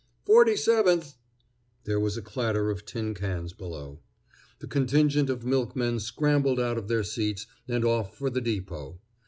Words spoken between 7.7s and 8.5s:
off for the